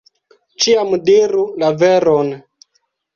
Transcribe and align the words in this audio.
Ĉiam 0.63 0.95
diru 1.09 1.43
la 1.65 1.69
veron! 1.83 2.33